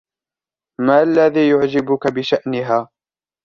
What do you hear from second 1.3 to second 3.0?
يعجبك بشأنها؟